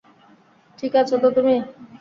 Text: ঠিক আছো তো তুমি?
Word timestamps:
ঠিক 0.79 0.93
আছো 0.95 1.15
তো 1.17 1.27
তুমি? 1.31 1.55